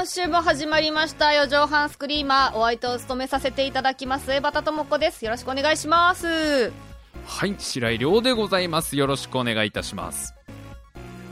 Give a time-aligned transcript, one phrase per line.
[0.00, 1.34] 今週も始まりました。
[1.34, 2.56] 四畳半スクリーマー。
[2.56, 4.32] お相手を務めさせていただきます。
[4.32, 5.26] 江端智子です。
[5.26, 6.72] よろしくお願いします。
[7.26, 8.96] はい白井亮でございます。
[8.96, 10.34] よろしくお願いいたします。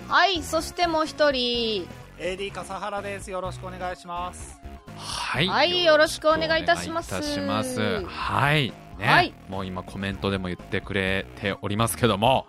[0.07, 1.89] はいそしてもう一人。
[2.19, 3.31] AD 笠原です。
[3.31, 4.61] よろしくお願いします。
[4.99, 7.15] はい、はいよろしくお願いいたします。
[7.15, 8.07] よろしくお願いいたします。
[8.07, 9.35] はいね、はい。
[9.49, 12.47] もう今コメントでも言ってくれておりますけども。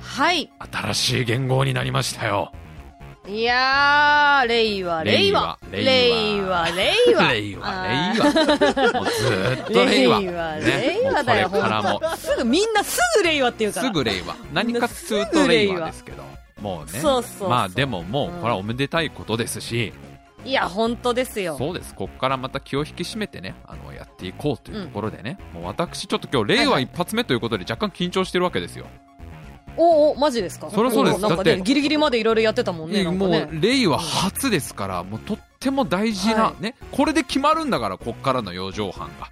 [0.00, 0.50] はい。
[0.72, 2.52] 新しい言語になりましたよ
[3.28, 10.98] いやー令和令和令令和和令和令和令和もうずーっと令和令和ね。
[11.02, 12.00] 令和だよこれからも。
[12.16, 13.86] すぐみんなすぐ令和って言うから。
[13.86, 16.24] すぐ令和何かっつうと令和ですけど。
[16.60, 16.98] もうね。
[16.98, 19.92] そうそうまあでももうこれはおめでたいことですし、
[20.44, 21.56] いや本当ですよ。
[21.56, 21.94] そうです。
[21.94, 28.86] ここからまた気を引き締めてねあのやっていこうというところでね、もう私ちょっと今日令和一発目ということで若干緊張してるわけですよ、
[29.76, 30.70] おおマジですか？
[30.70, 31.20] そりゃそうです。
[31.20, 39.30] なんかだってねギリギリまでいろいろやってたもんねなんかもねう令和初ですから、もうとっても大事な、はねこれで決まるんだからこっからの4畳半が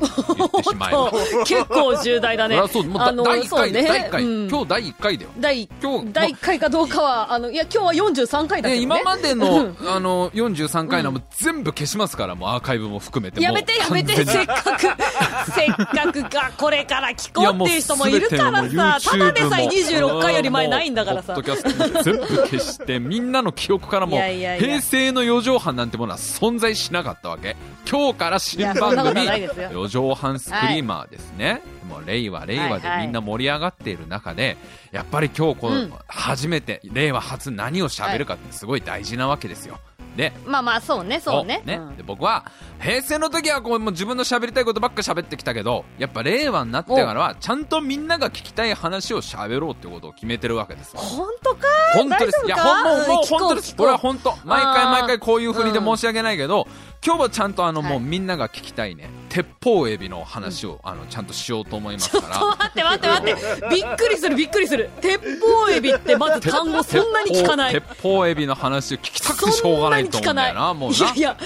[0.00, 1.10] 言ってしまえば。
[1.10, 2.56] そ う結構重大だね。
[2.56, 3.82] そりゃそうもうだあの第1回ね。
[3.82, 4.48] 第1回、うん。
[4.48, 5.30] 今日第1回だよ。
[5.38, 9.76] 第今日第1回かどうかはあのいや今日は43回だけど今までうのん。
[9.86, 14.80] あの43回のも全部消しますからもうアーカイブも含めてやめてやめてせっかく
[15.52, 19.10] せっかくがこれから聞こううっていう人もいるからさ。
[19.10, 20.20] ただでさえ YouTube も。
[20.20, 21.34] 26回より前ないんだからさ。
[21.34, 27.56] もうポッドキャストも全部消してみんなの記憶からも平成の4畳半なんてものは存在しなかったわけ。
[27.90, 29.70] 今日から新番組ないですよ。
[29.70, 33.06] 4畳半スクリーマーですね、もう令和令和ではいはい。
[33.06, 34.56] みんな盛り上がっている中で
[34.92, 35.92] やっぱり今日この、うん。
[36.06, 39.78] 初めて令和初何を喋るかってすごい大事なわけですよ。
[40.16, 41.62] でまあまあそうねそうね。
[41.64, 41.96] うん。
[41.96, 42.44] で僕は
[42.80, 50.96] 平成の時はこうもう自分の喋りたいことばっか喋ってきたけどやっぱ令和になってからはちゃんとみんなが聞きたい話を喋ろうってことを決めてるわけです。
[50.96, 51.68] 本当か？
[51.94, 52.44] 本当です。
[52.44, 53.74] いやほんもう本当です。
[53.74, 54.36] 聞これは本当。
[54.44, 56.66] 毎回毎回こういうふりで申し訳ないけど、
[57.06, 57.90] 今日はちゃんとあの、はい。
[57.92, 62.38] もうみんなが聞きたいね鉄砲エビの話を、あのちゃんとしようと思いますから。
[62.40, 63.74] 待って待って待って。
[63.74, 64.90] びっくりするびっくりする。
[65.00, 67.72] 鉄砲エビってまず単語 そんなに聞かない。
[67.72, 70.96] 鉄砲エビの話を聞きたくてしょうがないと思うんだよなもうな。
[70.96, 71.36] いやいや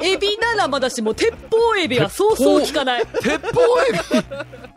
[0.00, 3.06] エビならまだしも鉄砲エビはそうそう聞かない。
[3.20, 3.98] 鉄砲エビ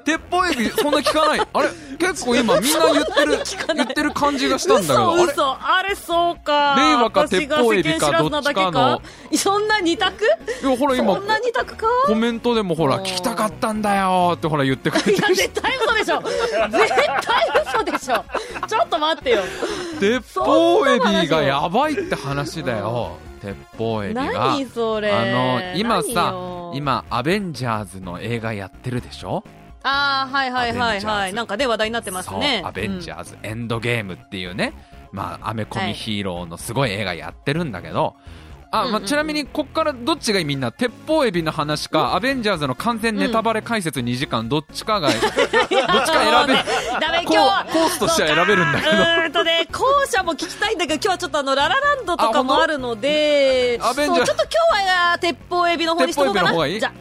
[0.04, 1.48] 鉄砲エビそんな聞かない。
[1.54, 1.70] あれ
[2.00, 3.40] 結構今みんな言ってる
[3.76, 6.76] 言ってる感じがしたんだけど嘘嘘あれそうか。
[6.78, 9.02] 令和か鉄砲エビかどっちか
[9.36, 10.26] そんな二択？
[10.26, 10.28] い
[10.66, 11.86] やほら今そんな二択か？
[12.08, 16.22] コメントでもほらうん聞きたかったんだよってほら言ってくれいやて絶対嘘でしょ。
[16.22, 18.26] 絶対嘘でしょ。
[18.68, 19.42] ちょっと待ってよ。
[20.00, 23.18] 鉄砲エビがやばいって話だよ。
[23.42, 25.12] 鉄砲エビが何それ。
[25.12, 26.72] あの今何さよ。
[26.76, 29.44] 今アベンジャーズの映画やってるでしょ？
[29.84, 31.34] ああはいはいはいはい。
[31.34, 32.62] なんかね話題になってますね。
[32.66, 34.74] アベンジャーズ、エンドゲームっていうね。
[35.14, 40.46] まあアメコミヒーローのすごい映画やってるんだけど、あ、まあ、うんうんうんちなみにこっからどっちがいい？
[40.46, 46.60] みんな鉄砲エビの話か、アベンジャーズの完全ネタバレ解説2時間どっちかが、 どっちか選べる
[47.00, 48.92] ダメ今コーコースとしては選べるんだけど。
[48.92, 54.52] そうんとね後者も聞きたいんだけど今日はちょっとあのララランドとかもあるのでアベンジャーちょっと今
[54.84, 56.52] 日は鉄砲エビの方にしとこうかな。
[56.52, 56.92] じゃ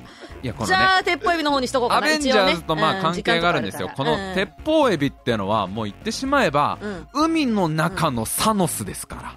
[0.43, 0.66] いやこのね。
[0.66, 7.09] じゃあ鉄砲エビの方にしとこうかなアベンジャーズとまあ関係があるんですよ、この時間とかあるから鉄砲エビっていうのはもう言ってしまえば、うん。
[7.12, 9.34] 海の中のサノスですから、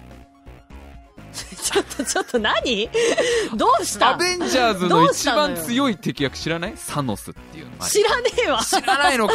[2.04, 2.88] ちょっと何？
[3.56, 4.14] どうした？
[4.14, 6.72] アベンジャーズどの一番強い敵役知らない？
[6.76, 8.60] サノスっていうの、まあ知らねえわ。
[8.62, 9.34] 知らないのか、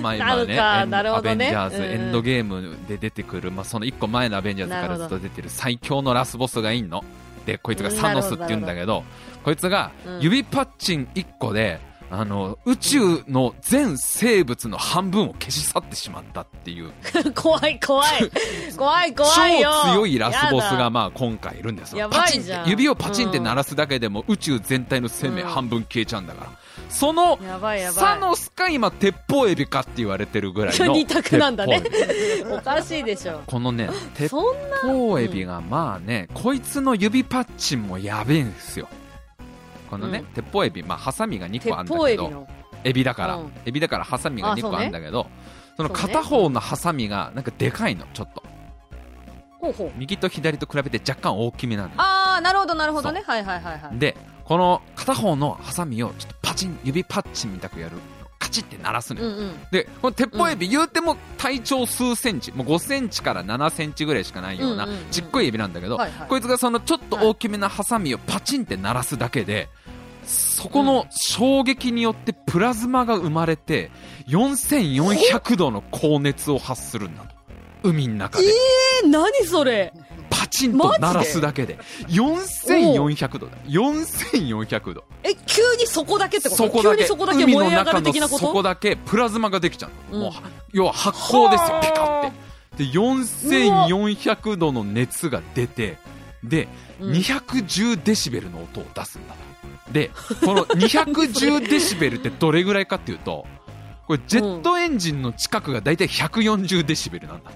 [0.00, 0.86] まあ、今ねア
[1.20, 1.84] ベンジャーズ、うん。
[1.84, 7.04] エンドゲームで出てくる、まあ、その一個前のアベンジャーズからずっと出てる最強のラスボスがいんの。
[7.46, 9.02] でこいつがサノスって言うんだけど
[9.42, 11.80] こいつがうん指パッチン1個で、
[12.14, 16.92] あの宇宙の全生物の半分を消し去ってしまったっていう。
[17.34, 18.30] 怖 い怖い。
[18.76, 19.72] 怖い 超怖いよ。
[19.94, 22.00] 強いラスボスがまあ今回いるんですよ。
[22.00, 22.68] やばパチンっていじゃん。
[22.68, 26.50] 指をパチンって鳴らすだけでも宇宙全体の生命うん半分消えちゃうんだから、
[26.90, 28.04] そのやばいやばい。
[28.04, 31.82] サノスか今鉄砲エビかって言われてるぐらいの二択なんだね。
[32.50, 33.40] おかしいでしょ。
[33.46, 38.86] このね鉄砲エビがまあね、こいつの指パッチンもやべえんですよ
[39.92, 40.24] このね、うん。
[40.32, 40.82] 鉄砲エビ。
[40.82, 42.30] まあハサミが2鉄個あるんだけど。
[42.30, 42.46] 砲
[42.82, 43.52] エビだから、うん。
[43.66, 45.26] エビだからハサミが2個あるんだけど
[45.76, 45.90] そね。
[45.92, 48.42] 片方のハサミがなんかでかいのちょっと。
[49.58, 49.92] ほうほう。
[49.96, 53.22] 右と左と比べて若干大きめなのああなるほどなるほどね。
[53.26, 57.98] はいはいはいはいでこの片方のハサミをちょっとパチン指パッチンみたくやる。
[58.38, 59.54] カチッて鳴らすのよ、うんうん。
[59.70, 66.28] でこの鉄砲エビ、言うても体長数センチもう5センチから7センチぐらいしかないようなうんうんうんちっこいエビなんだけど、はいはい。
[66.28, 69.68] こいつがそのちょっと大きめなハサミをパチンって鳴らすだけで
[70.24, 73.90] そこの衝撃によってプラズマが生まれて
[74.28, 77.34] 4400度の高熱を発するんだと。
[77.82, 78.46] 海の中で。
[78.46, 79.92] えー、何それ？
[80.30, 81.78] パチンと鳴らすだけで。
[82.08, 83.56] 4400度だ。
[83.66, 85.04] 4400度。
[85.24, 86.64] え急にそこだけってこと？
[86.64, 86.96] そこだけ。
[86.98, 88.46] 急にそこだけ海燃え上がの中のる的なこと？
[88.46, 90.22] そこだけプラズマができちゃうの、うん。
[90.22, 90.32] もう
[90.72, 92.30] 要は発光ですよはあピカっ
[92.78, 92.84] て。
[92.84, 95.98] で4400度の熱が出て
[96.44, 96.68] で、
[97.00, 97.12] うん。
[97.12, 99.51] 210デシベルの音を出すんだと
[99.90, 100.10] で
[100.44, 103.46] この210デシベルってどれぐらいかっていうと
[104.06, 107.50] これジェットエンジンの近くが大体140デシベルなんだ。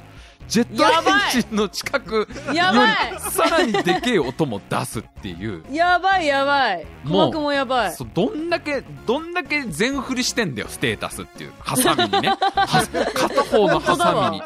[0.49, 3.12] ジェットエンジンの近くよやばい。
[3.12, 5.64] りさらにでけえ音も出すっていう。
[5.73, 6.87] やばいやばい。
[7.03, 7.97] 鼓もう膜もやばい。
[8.14, 12.29] どんだけどんだけ全振りしてんだよステータスっていうハサミにね。
[12.38, 14.43] は片方のハサミに。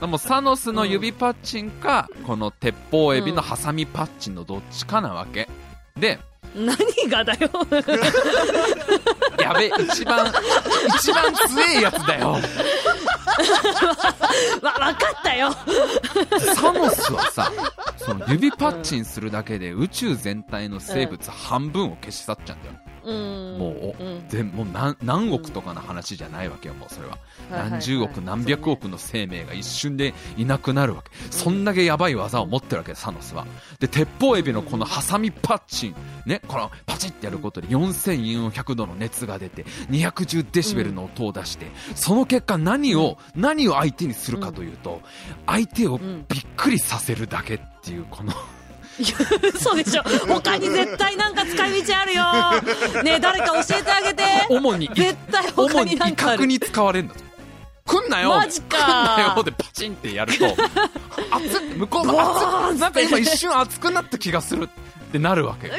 [0.00, 5.48] でもサノスの指パッチンか、この鉄砲エビのハサミパッチンのどっちかなわけ。
[5.96, 6.18] で
[6.54, 6.76] 何
[7.08, 7.50] がだよ。
[9.40, 10.32] やべ一番
[10.98, 12.30] 一番強えやつだよ。
[14.62, 15.50] わ分かったよ。
[16.54, 17.52] サノスはさ
[17.96, 24.24] その指パッチンするだけで宇宙全体の生物半分を消し去っちゃうんだよ、うんもううん。
[24.28, 27.18] 全もう何何億とかの話じゃないわけよもうそれは。
[27.50, 31.10] 何十億何百億の生命が一瞬でいなくなるわけ。
[31.30, 33.46] そんだけやばい技を持ってるわけサノスは。
[33.78, 35.94] で鉄砲エビのこのハサミパッチン
[36.26, 45.00] ねこのパチッてやることで4400度の熱が出て210デシベルの音を出してその結果何を何を相手にするかというと
[45.46, 48.32] 相手をびっくりさせるだけっていうこの
[48.98, 49.14] い や
[49.54, 50.02] 嘘でしょ。
[50.28, 53.02] 他に絶対なんか使い道あるよ。
[53.02, 54.24] ねえ誰か教えてあげて。
[54.48, 56.44] 主に絶対他主に威になんかある。
[56.44, 57.20] 嚇に使われるんだぞ
[57.86, 58.28] 来んなよ。
[58.30, 58.78] マジか。
[58.78, 59.42] 来んなよ。
[59.42, 62.78] でパチンってやると熱っ向こうが熱っ。
[62.80, 64.68] なんか今一瞬熱くなった気がする
[65.14, 65.70] ってなるわけ。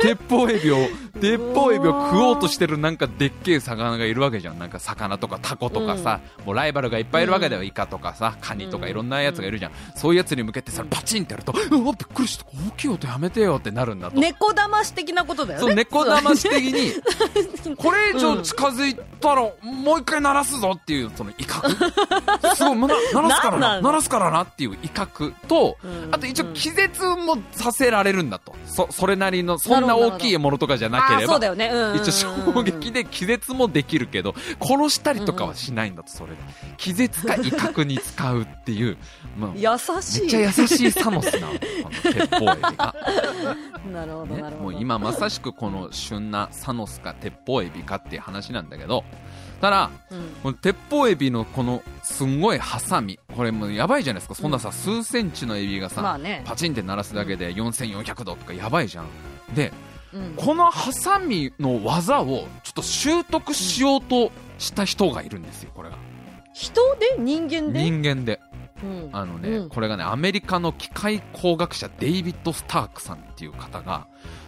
[0.00, 0.76] 鉄砲エビを
[1.20, 4.58] 鉄砲エビを食おうとしてるなんかでっけえ魚がいるわけじゃん。
[4.58, 12.46] なんか魚とかタコとかさ、もうライバルがいっぱいいるわけだよ、イカとかさカニとかいろんなやつがいるじゃん、そういうやつに向けてさパチンってやるとうわびっくりした。
[12.46, 14.18] 大きい音やめてよってなるんだと。
[14.18, 15.66] 猫騙し的なことだよね。
[15.66, 22.39] そう猫騙し的にこれ以上近づいたらもう一回鳴らすぞっていうその威嚇
[22.88, 26.08] な 鳴らすからな鳴らすからなっていう威嚇とうん。
[26.12, 28.54] あと一応気絶もさせられるんだと。
[28.66, 31.36] そそれなりのそんな大きいものとかじゃなければ。
[31.96, 36.38] 一応衝撃で気絶もできるけど殺したりとかはしないんだとそれで。
[36.76, 38.96] 気絶か威嚇に使うっていう、
[39.38, 39.68] まあ、め優
[40.02, 40.26] しい。
[40.26, 41.54] っちゃ優しいサノスなの
[42.02, 42.94] 鉄砲エビが。
[43.92, 49.04] なるほどねもう今まさしくこの旬なサノスか鉄砲エビかっていう話なんだけど
[49.60, 50.18] ただうん。
[50.42, 54.34] この鉄砲エビのこのすんごいハサミこれもうやばいじゃないですか。
[54.34, 56.42] そんなさ数センチのエビがさ、まあね。
[56.46, 59.06] パチンって鳴らすだけで4400度とかやばいじゃん。
[59.54, 59.72] で
[60.12, 60.34] うん。
[60.36, 65.96] このハサミの技をちょっと習得しようとした人がいるんですよこれが。
[66.52, 67.16] 人で？
[67.18, 67.82] 人間で？
[67.82, 68.40] 人間で。
[68.82, 69.10] うん。
[69.12, 69.68] あのね、うん。
[69.68, 74.06] これがねアメリカの機械工学者デイビッド・スタークさんっていう方が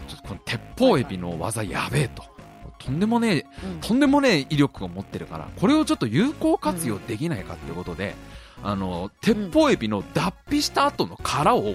[0.08, 2.24] ちょっとこの鉄砲エビの技やべえと、
[2.84, 3.80] とんでもねえうん。
[3.80, 8.14] とんでもねえ威力を持ってるからこれをちょっと有効活用できないかっていうことで、
[8.62, 11.74] あの鉄砲エビの脱皮した後の殻を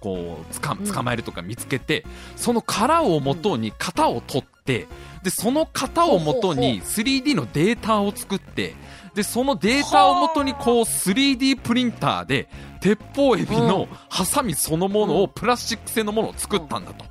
[0.00, 0.86] こうつかうん。
[0.86, 2.04] 捕まえるとか見つけて、
[2.36, 4.86] その殻を元に型を取って
[5.22, 8.74] でその型を元に 3D のデータを作って
[9.14, 12.48] でそのデータを元にこう 3D プリンターで
[12.80, 17.04] 鉄砲エビのハサミそのものをプラスチック製のものを作ったんだと。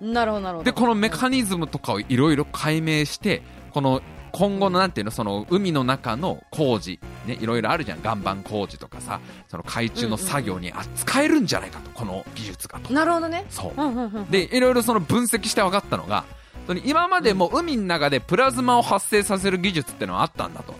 [0.00, 0.70] なるほどなるほど。
[0.70, 3.42] でこのメカニズムとかをいろいろ解明して
[3.72, 4.02] この
[4.32, 8.00] 今後のなんていうのその海の中の工事ねいろいろあるじゃん。
[8.00, 12.92] 岩盤工事とかさその海中の作業にあ使えるんじゃないかとこの技術がと。
[12.92, 13.44] なるほどね。
[13.50, 13.80] そう。
[13.80, 16.24] うんうんうんでいろいろその分析して分かったのが
[16.66, 20.74] その今までも海の中でプラズマを発生させる技術ってのはあったんだと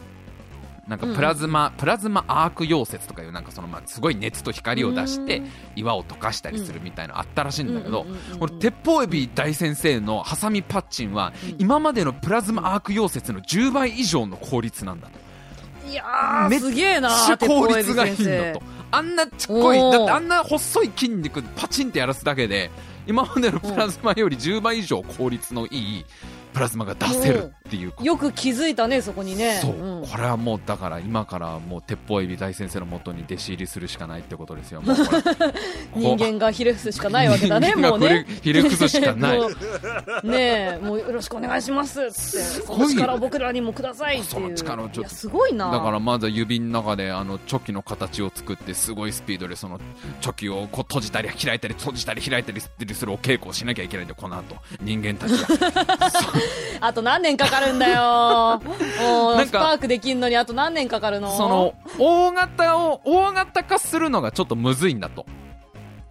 [0.90, 22.68] なんかプラズマ、プラズマアーク溶接とかいうなんかそのまあすごい熱と光を出してうん岩を溶かしたりするみたいなのあったらしいんだけどうんうんうんうんこれ鉄砲エビ大先生のハサミパッチンは今までのプラズマアーク溶接の10倍以上の効率なんだといやーめっすげえなめっちゃ効率がいいんだとあんなちっこいだってあんな細い筋肉パチンってやらすだけで
[23.06, 25.70] 今までのプラズマより10倍以上効率のい
[26.00, 26.04] い
[26.52, 28.02] プラズマが出せるっていうこと。
[28.02, 29.58] 生よく気づいたねそこにね。
[29.60, 30.06] そう、ん。
[30.06, 34.82] これはもうだから今からもう鉄砲エビ大先生のもとに弟子入りするしかないってことですよ。
[35.94, 38.26] 人間がひれ伏すしかないわけだね もうね。
[38.42, 39.40] ひれ伏すしかない。
[40.24, 42.10] ねえもうよろしくお願いしますって。
[42.12, 44.30] その力を僕らにもくださいっていう。
[44.30, 45.70] その力をちょすごいな。
[45.70, 49.80] だからまずは指の中であのチョキの形を作ってすごいスピードでその
[50.20, 52.60] チョキをこう閉じたり開いたり閉じたり開いたり
[52.94, 54.56] するお稽古をしなきゃいけないんでこの後。
[54.82, 56.39] 人間たちが
[56.80, 58.60] あと何年かかるんだよ。
[58.62, 61.36] も なんかうスパークできんのにあと何年かかるの？
[61.36, 65.26] その大型を大型化するのがちょっとむずいんだと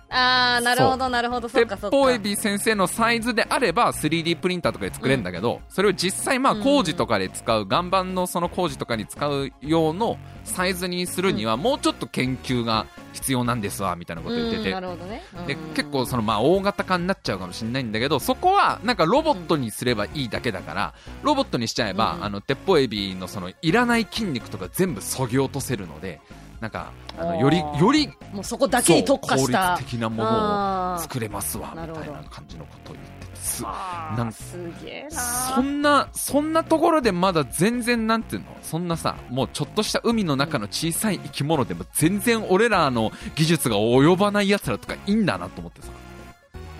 [0.09, 1.47] ああなるほどなるほど。
[1.47, 1.97] そっかそっか。
[1.97, 14.69] 鉄砲エビ先生のサイズであれば 3D プリンターとかで作れるんだけど、それを実際まあうん工事とかで使う岩盤のその工事とかに使う用のサイズにするにはもうちょっと研究が必要なんですわみたいなこと言ってて。
[14.69, 15.21] うんなるほどね。
[15.47, 15.73] でうん。
[15.73, 26.19] 結構そのまあ大型化になっちゃうかもしれないんだけどそこはなんかロボットにすればいいだけだからロボットにしちゃえば、うんあの鉄砲エビのそのいらない筋肉とか全部そぎ落とせるので
[26.59, 29.75] なんかあのよりよりもうそこだけに特化した。
[29.75, 35.21] 効率的なものを作れますわみたいな感じのことを言っててすなんすげえな。
[35.21, 38.47] そんなそんなところでまだ全然なんていうの？
[38.61, 45.87] そんなさもうちょっとした海の中の小さい生き物でも全然俺らの技術が及ばないやつらとかいいんだなと思ってさ。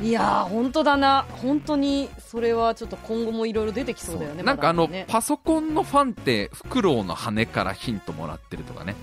[0.01, 1.25] いやー本当だな。
[1.41, 5.05] 本当にそれはちょっと今後もいろいろ出てきそうだよねなんかあの、ね。
[5.09, 8.95] パソコンのファンってフクロウの羽からヒントもらってるとかね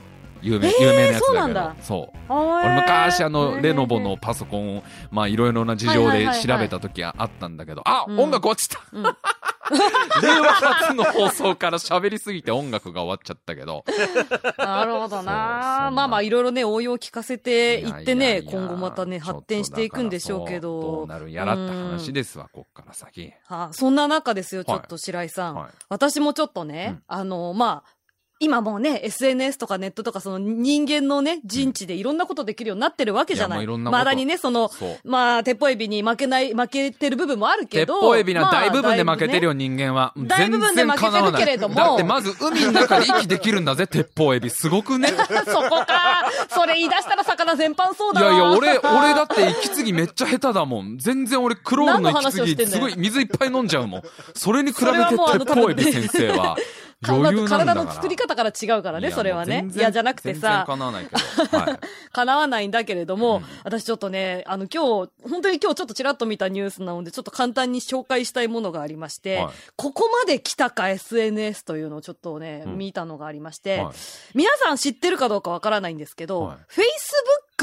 [0.43, 1.27] 有名,、えー有名なやつだけど。
[1.27, 1.77] そうなんだ。
[1.83, 2.19] そう。
[2.29, 7.83] 俺俺昔あのレノボのパソコンをまあいろいろな事情ではいはいはいはい調べた時があったんだけど。
[7.85, 8.21] あ、うん。
[8.21, 9.03] 音楽落ちた、うん。
[9.03, 13.85] 令和初の放送から喋りすぎて音楽が終わっちゃったけど。
[14.59, 15.33] なるほどな。
[15.87, 20.81] なまあまあいろいろね応用聞かせていってね今後またね発展していくんでしょうけど。
[20.81, 23.33] どうなるやらって話ですわこっから先。
[23.47, 25.55] はあ、そんな中ですよ、ちょはいっと白井さん。
[25.55, 25.71] はい。
[25.89, 27.96] 私もちょっとね、あの、まあ、
[28.39, 33.61] 今もうね、SNS とかネットとかその人間のね、人知でいろんなことできるようになってるわけじゃない。
[33.61, 37.99] いやもういろんなことまだにね、その、そうまあ、鉄砲エビに負けない、負けてる部分もあるけ鉄ど。
[38.01, 40.13] 砲エビなまあ大部分で負けてるよ、人間は。
[40.19, 44.51] 大部分で負けてるけれどもだってまず海の中で息できるんだぜ、 鉄砲エビ。
[44.51, 45.09] すごくね。
[45.09, 45.15] そ
[45.63, 46.31] こか。
[46.51, 50.99] それ言い出したら魚全般そうだわいやいや、俺、俺だって息継ぎめっちゃ下手だもん。
[50.99, 54.03] 全然俺、クロールの息継ぎ、すごい水いっぱい飲んじゃうもん。
[54.35, 56.59] それに比べて鉄砲エビ先生は、
[57.03, 57.75] 余裕なんだから。
[57.75, 59.67] 体の作り方から違うからね、それはね。
[59.75, 61.59] いや、じゃなくて全然さ、叶わないけど。
[61.59, 61.81] はい。
[62.13, 73.95] 叶わないんだけれども、うん私ちょっとね、あの今日、本当に今日ちょっとちらっと見たニュースなので、ちょっと簡単に紹介したいものがありまして、はいここまで来たか SNS というのをちょっとね、うん見たのがありまして、はい
[74.35, 76.83] 皆さん知ってるかどうかわからないんですけど、はい Facebook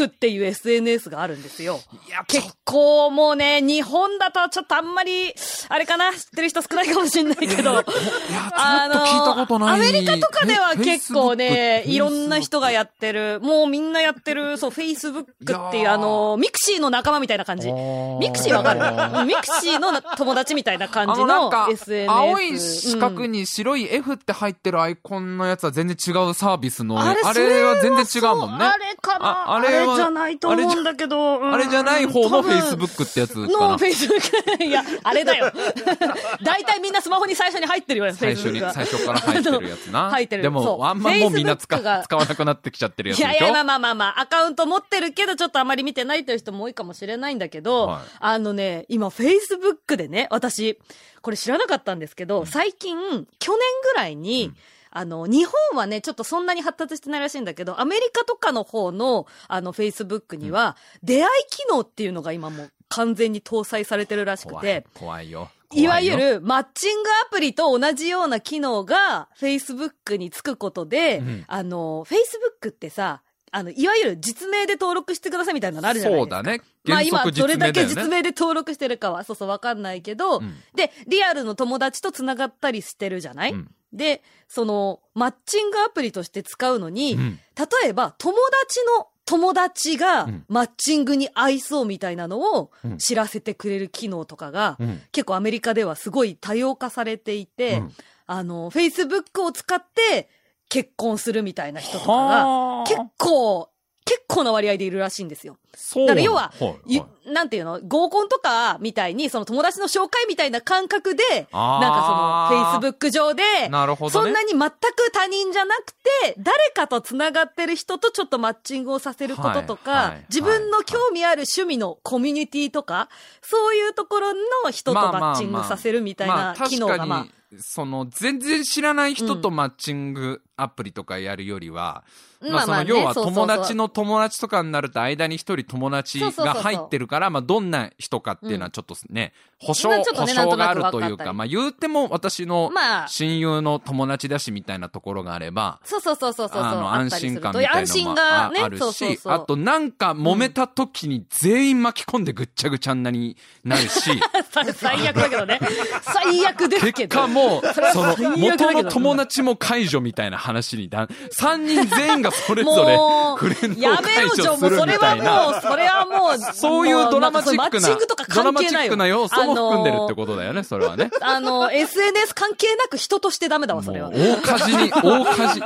[0.05, 1.79] っていう SNS があるんですよ。
[2.07, 5.33] いや、結構もうね、日本だとちょっとあんまり、
[5.69, 9.75] あれかな、知ってる人少ないかもしれないけど、いや、ちょっと聞いたことない。
[9.75, 15.25] アメリカとかでは結構ね、いろんな人がやってる、もうみんなやってる、そう、Facebook
[15.67, 17.71] っていうあの、 mixi の仲間みたいな感じ。
[17.71, 19.19] mixi わかる？
[19.19, 22.09] うん mixi の友達みたいな感じの SNS。
[22.09, 28.65] 青い四角うんに白い F って入ってるアイコンのやつは全然違うサービスの、ああれれは全然違うもんね。
[28.65, 31.39] あれかなあああれはれじゃないと思うんだけど。
[31.39, 33.75] うんあれじゃない方の多分 Facebook ってやつかのな。
[33.77, 34.63] Facebook。
[34.63, 35.51] いや、 あれだよ。
[36.43, 40.09] 大体みんなスマホに最初に入ってるよ、最初に、最初から入ってるやつな。
[40.11, 43.29] 入ってるでも、あんまもうみんな使使わなくなってきちゃってるやつでしょ？
[43.31, 50.79] いやいや、まあまあまあまあ、アカウント持ってるけど、ちょっとあまり見てないという人も多いかもしれないんだけど、はいあのね、今、Facebook でね、私、
[51.21, 52.97] これ知らなかったんですけど、最近、
[53.39, 53.59] 去年
[53.93, 54.57] ぐらいに、うん
[54.95, 64.85] あの、日本はね、ちょっとそんなに発達してないらしいんだけど、アメリカとかの方の、あの、Facebook には、出会い機能っていうのが今もう完全に搭載されてるらしくて、。
[64.93, 65.49] 怖いよ。
[65.75, 76.35] いわゆるマッチングアプリと同じような機能が Facebook につくことで、うんあの、Facebook ってさ、あの、いわゆる実名で登録してくださいみたいなのあるじゃないですか。
[76.37, 76.61] そうだね。
[76.85, 78.07] まあ今、どれだけ実。
[78.09, 87.39] 名で登録してるかは、そうそうわかんないけど、うんで、リアルの友達と繋がったりしてるじゃない、うんで、その、マッチングアプリとして使うのに、うん。
[87.55, 88.35] 例えば、友
[88.65, 90.45] 達の友達がうん。
[90.49, 92.97] マッチングに合いそうみたいなのをうん。
[92.97, 95.01] 知らせてくれる機能とかが、うん。
[95.11, 97.91] 結構アメリカではすごい多様化されていて、うん。
[98.25, 100.29] あの、Facebook を使って
[100.69, 102.87] 結婚するみたいな人とかが、はあ。
[102.87, 103.69] 結構、
[104.05, 105.57] 結構な割合でいるらしいんですよ。
[105.75, 106.13] そうだ。
[106.13, 106.53] から要は、
[106.85, 107.79] いゆなんていうの？
[107.81, 112.49] 合コンとかみたいに、その友達の紹介みたいな感覚で、なんか
[112.81, 114.25] その、Facebook 上で、なるほどね。
[114.25, 123.09] そんなに全く他人じゃなくて、誰かと繋がってる人とちょっとマッチングをさせることとか、はいはい自分の興味ある趣味のコミュニティとか、
[123.41, 127.25] そういうところの人とマッチングさせるみたいな機能が、まあ、
[127.59, 132.03] その、全然知らない人とマッチングアプリとかやるよりは、
[132.41, 146.61] まあ、その、要は友達の友達とかになると間に一人友達が入ってるから、まあ、どんな人かっていうのはちょっとね、保証、保ね証があるというか、まあ、言うても私のまあ親友の友達だしみたいなところがあれば、そうそうそうそうそう。
[146.61, 149.33] あの、安心感みたいなのもがね、ああるそうそうし、そう。
[149.33, 154.11] あとなんか揉めた時に全員巻き込んでぐっちゃぐちゃになりなるし、
[154.75, 155.59] 最悪だけどね。
[156.01, 157.15] 最悪ですけど。
[157.15, 162.97] 結果もう、その、元の友達も解除みたいな話にだ、3人全員がそれぞれ
[163.37, 165.43] フレンドやめろ、解消するうそれはみたいな。
[165.43, 168.61] もう、それはもう、そういうドラマチックな、うマッチングとかドラマ。
[168.61, 170.15] チックな要素も含んでるってと。
[170.15, 171.11] ことだよね、それはね。
[171.21, 174.09] あの、SNS 関係なく人としてダメだわ、それは。
[174.09, 175.59] 大火事に、大火事。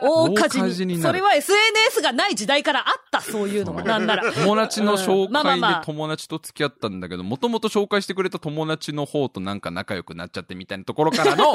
[0.00, 3.84] 大火事大火事にそれは SNS がない時代からあった、そういうのが。
[3.84, 4.32] なんなら。
[4.32, 11.52] 友達の紹介でまあ友達と付き合ったんだけど、もともと紹介してくれた友達の方となんか仲良くなっちゃってみたいなところからの、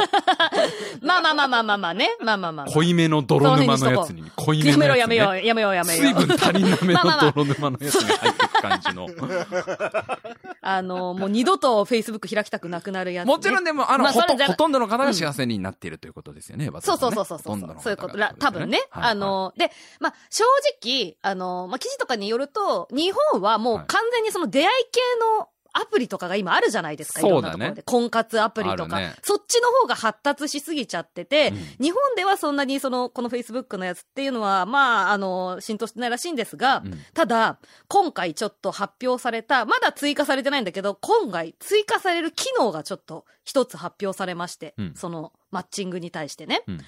[1.01, 2.15] まあまあまあまあまあまあね。
[2.21, 2.68] まあまあまあまあ。
[2.73, 5.15] 濃いめの泥沼のやつに、濃いめやめろのやつ、ね。
[5.15, 6.13] やめよう、やめよう、やめよう。
[6.13, 9.07] 水分足りなめの泥沼のやつに入ってく感じの。
[10.61, 13.33] あの、もう二度と Facebook 開きたくなくなるやつ、ね。
[13.33, 17.89] もちろんでも、あの、ほとほとんどの方が幸せになっているということですよね、そうそうそうそうそう。
[17.89, 18.17] いうこと。
[18.17, 18.79] ら多分ね。
[18.91, 20.43] はいはいあの、で、まあ、正
[20.83, 24.99] 直、あの、まあ、記事とかによると、日本はもうはい完全にその出会い系
[25.39, 25.49] の
[25.81, 27.83] アプリとかが今あるじゃないですか、いろんなところで。
[27.83, 29.13] 婚活アプリとか、ね。
[29.23, 31.85] そっちの方が発達しすぎちゃってて、うん。
[31.85, 36.99] 日本ではそんなにその、この Facebook のやつっていうのは、まあ、あの、浸透してないらしいんですが、うん。
[37.13, 44.93] ただ、今回ちょっと発表された、まだ追加されてないんだけど、今回追加される機能がちょっと一つ発表されまして、うん。
[44.95, 46.63] そのマッチングに対してね。
[46.67, 46.81] うん。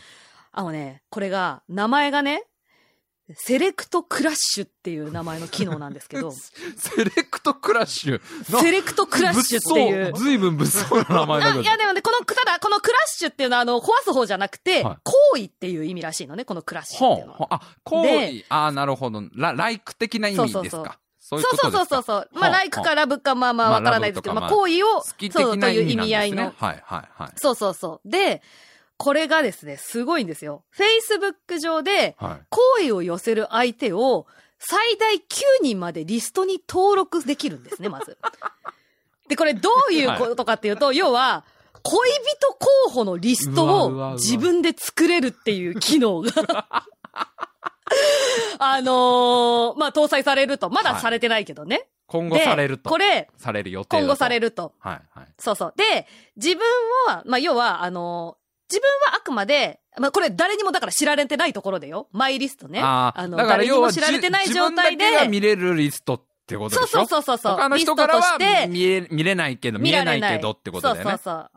[0.54, 2.44] あのね、これが、名前がね、
[3.38, 6.32] Secret Crush っていう名前の機能なんですけど、
[6.78, 10.14] Secret Crush？Secret Crush っていう。
[10.14, 11.60] ずいぶん物騒な名前だけど。
[11.60, 17.48] あいやでもね、この、ただ、この crush っていうのは、あの、壊す方じゃなくて、はい好意っていう意味らしいのね、この crush ほっていうのは。
[17.52, 18.46] あ、行為。
[18.50, 19.22] ああ、なるほど。
[19.34, 21.00] ラ、ライク的な意味ですか？
[21.20, 22.30] そうそうそうそうそうそうそうそうそう。
[22.34, 26.44] まあ、はライクかラブか、まあまあ、まあわからないですけど、ラまあ、行為を、そうという意味合いの。
[26.44, 27.32] はいはいはい。
[27.38, 28.10] そうそうそう。
[28.10, 28.42] で、
[29.02, 30.64] これがですね、すごいんですよ。
[30.78, 32.46] Facebook 上で、はい。
[32.50, 34.28] 好意を寄せる相手を
[34.60, 35.22] 最大9
[35.64, 38.20] 人までリストに登録できるんですね、 まず。
[39.28, 41.46] で、これどういうことかっていうと、要は、
[41.82, 46.32] 恋人候補のリストを自分で作れるっていう機能が、
[48.60, 50.70] あのーまあ、搭載されると。
[50.70, 51.88] まだされてないけどね。
[52.06, 52.88] 今後でされると。
[52.88, 54.76] これ、される予定今後されると。
[54.78, 55.28] はいはい。
[55.40, 55.74] そうそう。
[55.76, 56.64] で、自分
[57.08, 58.41] は、まあ、要は、あのー
[58.72, 62.08] 自分はあくまで、まあ、これ誰にもだから知られてないところでよ。
[62.12, 62.80] マイリストね。
[62.82, 67.00] ああ、の、だから誰にも知られてないじ状態で自見れるリストってことでしょ？
[67.00, 67.56] そうそうそうそう。
[67.56, 71.04] 他の人からはリストとして見え、見れないけど、見れないけどってことだよね。
[71.04, 71.52] そうそうそう。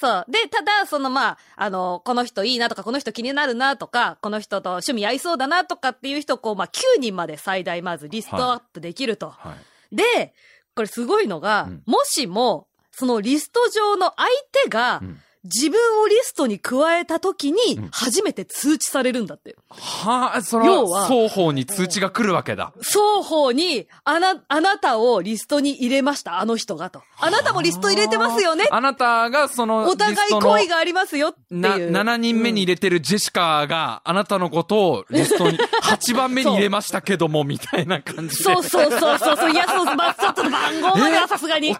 [0.00, 0.26] そう。
[0.28, 9.30] で、ただ、そのまあ、あの、この人いいなとか、この人気になるなとか、この人と趣味合いそうだなとかっていう人をこう、まあ、9人まで最大まずリストアップできると。
[9.30, 9.56] は
[9.90, 9.96] い。
[9.96, 10.34] で、
[10.76, 14.28] これすごいのが、うんもしも、そのリスト上の相
[14.64, 15.20] 手が、うん
[15.54, 19.56] 自分をリストに加えた時にうん、初めて通知されるんだって。
[19.70, 22.72] はあ、それ要はは双方に通知が来るわけだ。
[22.80, 27.02] 双方に、あな、あなたをリストに入れました、あの人がと。
[27.18, 28.68] あなたもリスト入れてますよね。
[28.70, 31.90] あなたがその、お互い好意がありますよってな、いう。
[31.90, 38.42] 7人目に入れてるジェシカが、あなたのことをリストに 8番目に入れましたけども、みたいな感じで。
[38.44, 39.50] そうそうそうそうそう。
[39.50, 41.76] いや、そう、まあ、ちょっと番号まではさすがに。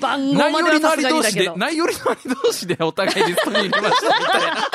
[0.00, 1.66] 番号内まではさすがに同士で、だけど。
[1.66, 4.68] 内寄りのあり同士でお互いリストに入れましたみたいな。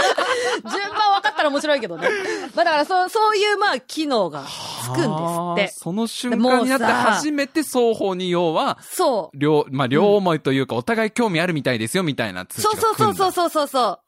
[0.71, 2.07] 順番分かったら面白いけどね。
[2.55, 4.43] まあだから、そう、そういう、まあ、機能が
[4.83, 5.79] つくんですって。
[5.79, 9.37] その瞬間になって初めて双方に要は、そう。
[9.37, 13.99] 両、まあ、両思いというか、お互い興味あるみたいですよ、みたいな通知がそうそうそうそうそうそう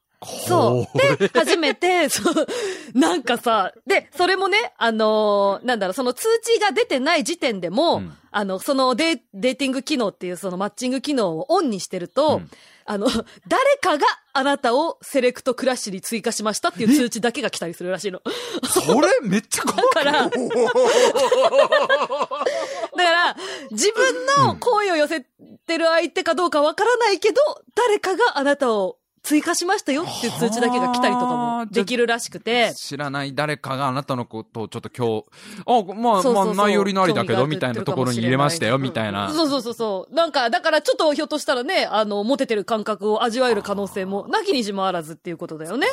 [0.48, 0.98] そう。
[0.98, 2.48] で、初めて、 そう、
[2.94, 12.50] なんかさ、で、それもね、あのーなんだろう、その通知が出てない時点でも、うんあの、そのデデーティング機能っていうそのマッチング機能をオンにしてると、うん
[12.88, 13.08] あの、
[13.48, 18.22] 誰かがあなたをセレクトクラッシュに追加しましたっていう通知だけが来たりするらしいの。
[18.70, 19.86] それめっちゃ怖い？
[19.96, 20.38] だから、だか
[22.96, 23.36] ら、
[23.72, 25.22] 自分の好意を寄せ
[25.66, 27.42] てる相手かどうかわからないけど、
[27.76, 32.74] 誰かがあなたを追加しましたよっていう通知だけが来たりとかもできるらしくて。
[32.76, 35.26] 知らない誰かがあなたのことをちょっと今日、
[35.66, 39.32] あ、まあ、そうそうそうまあ、内寄りのありだけど、みたいなところに入れましたよ、みたいな。
[39.34, 40.14] そうそうそうそう。
[40.14, 45.88] なんか、だからちょっとひょっとしたらね、あの、モテてる感覚を味わえる可能性もなきにしもあらずっていうことだよね。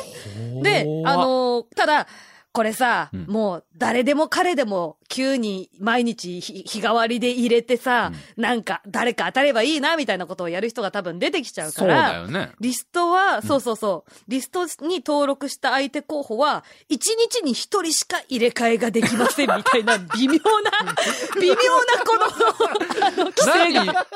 [0.61, 2.07] で、あの、ただ、
[2.53, 3.25] これさ、うん。
[3.25, 12.51] もう誰でも彼でも急に毎日日日替わりで入れてさ、なんか誰か当たればいいなみたいなことをやる人が多分出てきちゃうかそうだら、よね。
[12.59, 20.71] リストは、そうそうそう、リストに登録した相手候補は、1日に1人しか入れ替えができませんみたいな微妙な、
[21.41, 21.59] 微妙な
[22.05, 23.87] この、あの、規制何？
[23.87, 24.07] が。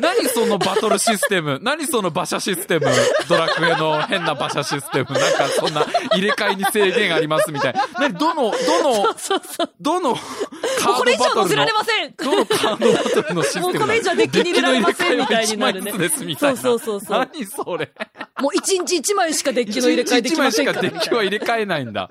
[0.00, 1.58] 何そのバトルシステム？
[1.62, 2.86] 何その馬車システム？
[3.28, 5.18] ドラクエの変な馬車システム？
[5.18, 7.71] なんかそんな入れ替えに制限ありますみたいな。
[7.98, 9.14] 何どの、どの。
[9.80, 10.20] どのカ
[10.84, 16.36] もうこれ以上乗せられ、ませんどのカードバトルのシステムもうこれ以上デッキに入れられませんみたいになるね1。
[16.36, 17.90] そうそうそうそう何それ？
[18.40, 20.78] もう1日1枚しかデッキの入れ替えできませんから。
[20.80, 22.08] 一枚しかデッキは入れ替えないんだ。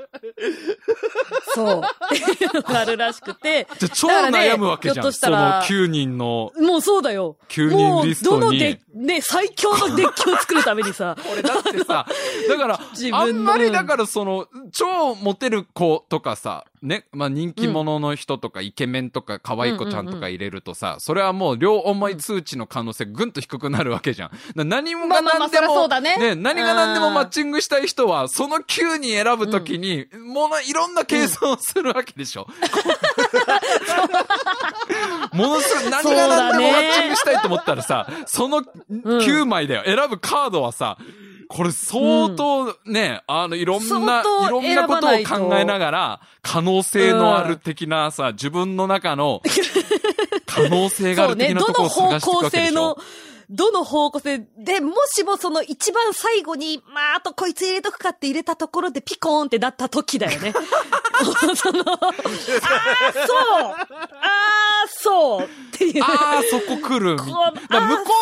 [1.53, 1.81] そう。
[2.15, 3.67] っていうのがあるらしくて。
[3.79, 4.95] じゃあ超悩むわけじゃん。
[4.95, 6.51] ひょっとしたそのら9人の。
[6.59, 7.37] もうそうだよ。
[7.49, 11.17] 9人リストにもう、どのデッね、最強のデッキを作るためにさ。
[11.31, 12.05] 俺だってさ、
[12.47, 12.79] だから
[13.13, 24.67] あんまりだからその、超モテる子とかさ、ね、まあ人気者の人とかイケメンとか可愛い子ちゃんとか入れるとさ、それはもう両思い通知の可能性ぐんと低くなるわけじゃん。
[24.67, 26.35] 何もが何でも、そうだね。
[26.35, 32.47] 何が何でもマッチングしたい人は、その9人選ぶときに、もの、いろんな計算をするわけでしょ。
[35.33, 39.83] ものすごい、何が何でもマッチングしたいと思ったらさ、その9枚だよ。
[39.85, 40.97] 選ぶカードはさ、
[41.53, 45.09] これ相当ね、あの、いろんな、いろんなことを
[45.49, 49.41] 考えながら、可能性のある的なさ、自分の中の、
[50.45, 52.71] 可能性がある的などの方ところを探していく向わけでしょ。
[52.71, 52.97] 性の。、
[53.51, 60.53] どの方向性で、もしもその一番最後に、まあ、あとこいつ入れとくかって入れたところでピコーンってなった時だよね。
[61.55, 62.13] その、ああ、
[63.27, 63.75] そうあ
[64.23, 66.03] あ、そうっていう。
[66.03, 67.17] ああ、そこ来る。
[67.17, 67.43] 向こ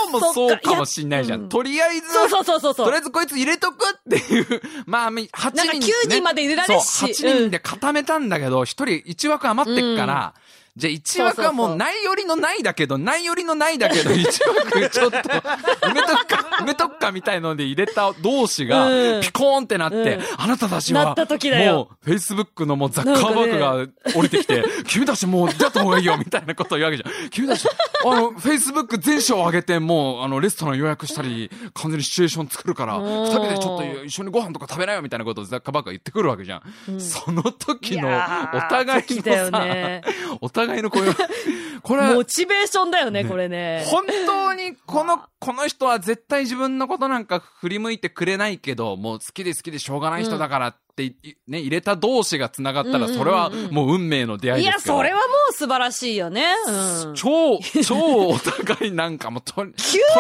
[0.08, 1.48] うもそうかかもしんないじゃん。
[1.48, 2.86] とりあえず、そうそうそうそうそう。
[2.88, 10.34] とりあえずこいつ入れとくっていう、 まあ、8人、なんか9人まで入れられるしそう、8人で固めたんだけど、1人1枠余ってっから、
[10.80, 20.22] じゃあ1枠はもうないよりのないだけど、ないよりのないだけど、1枠ちょっと埋めとくか、埋めとくかみたいので入れた同士がうん、ピコーンってなって、うん。
[20.38, 27.30] あなたたちは、もう、Facebook のもうザッカーバーグが降りてきて、君たちもう出った方がいいよみたいなことを言うわけじゃん。
[27.30, 33.24] 君たち、あの、Facebook 全社を上げて、もう、あの、レストラン予約したり、完全にシチュエーション作るから、うん。
[33.26, 37.00] 二人でちょっと一緒にご飯とか食べなよみたいなことをザッカーバーグが言ってくるわけじゃん。
[37.00, 40.02] その時の、お互いのさ、ね。
[40.42, 41.16] お互いのこういう、
[41.82, 43.84] これはモ、チベーションだよね、これね。
[43.88, 51.16] 本当にこの、 この人は絶対自分のことなんか振り向いてくれないけど、もう好きで好きでしょうがない人だからって、い
[51.48, 54.98] ね、入れた同士が繋がったら、それはもう運命の出会いいや、ですけど。
[54.98, 56.46] それはもう素晴らしいよね。
[56.68, 57.16] うん。
[57.16, 57.96] 超、超
[58.30, 59.74] お互いなんかもうと、 9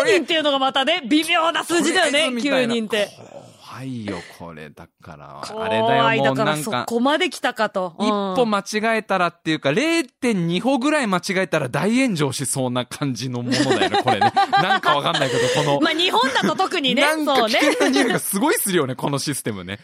[0.06, 3.10] 人っていうのがまたね、微妙な数字だよね、9人って。。
[3.80, 4.70] 怖いよ、これ。
[4.70, 6.86] だから、あ怖れだよ、もういだからそなんか。
[6.86, 7.96] こまで来たかと。
[8.00, 14.34] 一歩間違えたらっていうか、0.2歩ぐらい間違えたら大炎上しそうな感じのものだよね、これね。
[14.52, 15.80] なんかわかんないけど、この。
[15.80, 17.74] まあ日本だと特にね、なんか危そうね。
[17.74, 19.80] 険な匂いがすごいするよね、このシステムね。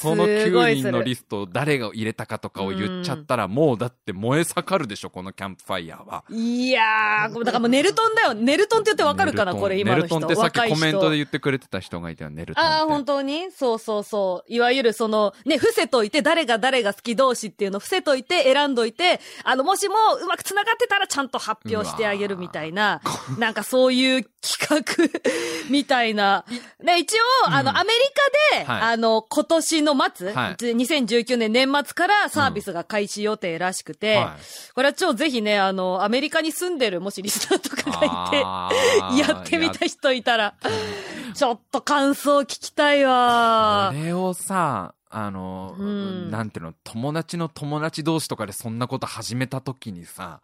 [0.00, 6.24] その9すごいする人のリストを誰が入れたかとかを言っちゃったら、もうだって燃え盛るでしょ、このキャンプファイヤーは。
[6.30, 8.34] いやー、だからもうネルトンだよ。
[8.34, 10.20] ネルトンって言ってわかるかな、これ今の人。
[10.20, 12.64] ネルトンってさっきコメントで言ってくれてた人がいたよ、ネルトン。
[12.64, 14.52] ああ、本当にそうそうそう。
[14.52, 23.00] いわゆるその、ね、伏せといて、誰が誰が好き同士っていうのを伏せといて、選んどいて、あの、もしもうまく繋がってたらちゃんと発表してあげるみたいな、
[23.38, 26.44] なんかそういう企画みたいな。
[26.82, 28.00] ね、一応、あの、アメリ
[28.54, 28.92] カで、はい。
[28.92, 30.54] あの、今年の末、はい。
[30.54, 34.72] 2019年年末からサービスが開始予定らしくて、はい。
[34.74, 38.28] これは超ぜひね、あの、アメリカに住んでる、もしリスナーとかが
[39.10, 40.54] いて、やってみた人いたら、
[41.34, 43.92] ちょっと感想聞きたいわ。
[43.92, 44.04] こ。
[44.04, 46.30] れをさ、あの、うん。
[46.30, 50.40] なんていうの、友達の友達同士とかでそんなこと始めた時にさ、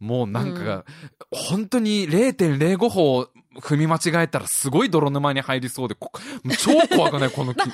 [0.00, 0.84] もうなんか、
[1.30, 3.28] 本当に0.05歩
[3.60, 6.10] 踏み間違えたらすごい泥沼に入りそうで、こ
[6.58, 7.30] 超怖くない？
[7.30, 7.58] この木。
[7.58, 7.68] まあ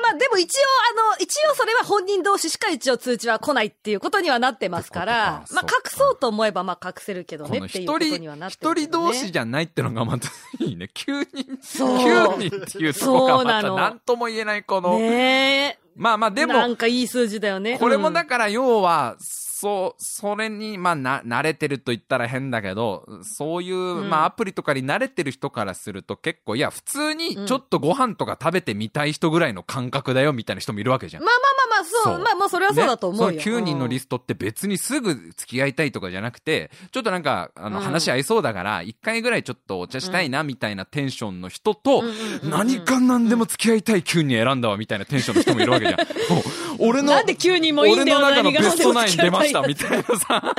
[0.00, 0.62] まあ、でも一応、
[1.08, 8.82] あの、一応それは本人同士しか一応通知は来ないっていうことにはなってますからって、ことまあか隠そうと思えばまあ隠せるけどねっていうこと人、にはなって一ね。
[8.82, 10.88] 人同士じゃないってのがまたいいね。
[10.94, 15.78] 9人、そう9人っていうとこがまた何とも言えないこの、ねえ。
[15.94, 17.78] まあまあでも、なんかいい数字だよね。
[17.78, 19.16] これもだかから要は、
[19.62, 31.22] そう、それに、まあ、な、慣れてると言ったら変だけど、そういう、うんまあ、アプリとかに慣れてる人からすると結構、いや、普通にちょっとご飯とか食べてみたい人ぐらいの感覚だよ、みたいな人もいるわけじゃん。
[31.22, 32.02] まあまあまあまあ、そう。
[32.02, 33.32] そうまあまあ、それはそうだと思うよ。
[33.32, 42.02] ねその9人のリスストって別にすぐ付き合いたいとかじゃなくて、ちょっとなんか、あの、うん話合いそうだから、一回ぐらいちょっとお茶したいな、みたいなテンションの人と、
[42.44, 45.98] 何か何でも付き合いたい9人選んだわ、みたいなテンションの人もいるわけじゃん。
[46.84, 50.54] 俺の、なんで9人もいいんだよ俺の中のベストナイン出ました、みたいなさ。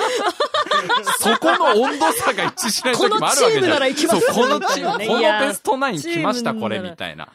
[1.20, 3.60] そこの温度差が一致しない時もあるわけじゃん。
[3.60, 7.28] このチームなら行きますそう、このチーム、このベストナイン来ました、これ、みたいな。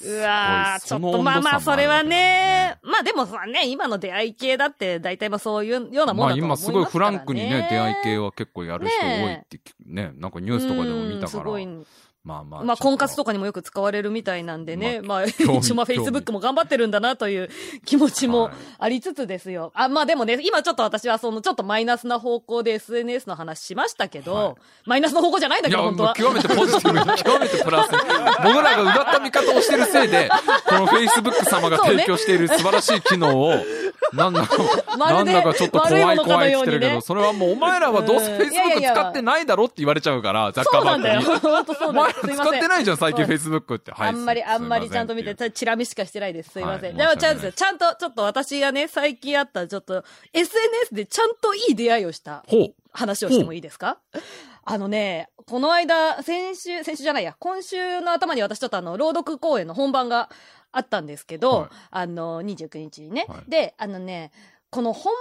[0.00, 2.02] うわー、ちょっとまあまあ、それは。
[2.02, 6.80] ね、まあでもさね、今の出会い系だって、大体まあそういうようなもまあんだと思いますから、ね。
[6.80, 11.86] 今すごいフランクにね、出会い系は結構やる人多いってね、なんかニュースとかでも見たからうんすごい。
[12.28, 12.64] まあまあ。
[12.64, 13.28] まあ、婚活とか。
[13.28, 15.00] かにもよく使われるみたいなんでね。
[15.02, 17.48] まあ、 一応まあ、Facebook も頑張ってるんだなという
[17.84, 19.72] 気持ちもはいありつつですよ。
[19.74, 24.54] あ、まあでもね、今ちょっと私はその、ちょっとマイナスな方向で SNS の話しましたけど、はい
[24.86, 26.14] マイナスの方向じゃないんだけど、本当は。
[26.14, 27.98] 極めてポジティブに、 極めてプラスに。
[28.42, 30.30] 僕らがうがった見方をしてるせいで、
[30.66, 33.54] この Facebook 様が提供している素晴らしい機能を、
[34.14, 34.56] なんだか、
[34.96, 41.20] なんだかちょっと怖い怖いって言ってるけど、それはもうお前らはどうせ Facebook や使ってないだろって言われちゃうから、ザッカーバそうなんだよ。
[41.20, 42.17] 本当そうお前らなんです。
[42.17, 42.52] すいま使っ。
[42.52, 43.92] てないじゃん、最近 Facebook って。
[43.92, 44.08] はい。
[44.08, 46.50] あんまり、すあんまりちゃんと見て、チラ見しかしてないです。
[46.50, 46.96] すいません。
[46.96, 52.74] はいでも、ちゃんと、ちゃんと、ちょっと私がね、最近あった、ちょっと、SNS でちゃんといい出会いをしたほう。
[52.92, 53.98] 話をしてもいいですか？
[54.64, 60.28] あのね、この間、先週、先週じゃないや、今週の頭に私ちょっとあの、朗読公演の本番が
[60.72, 63.24] あったんですけど、はいあの、29日にね。
[63.28, 64.30] はいで、あのね、
[64.70, 65.12] この本